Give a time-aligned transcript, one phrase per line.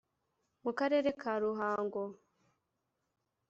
[0.63, 2.01] mu karere ka Ruhango